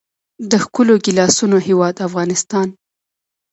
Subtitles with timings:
[0.49, 2.67] د ښکلو ګیلاسونو هیواد افغانستان.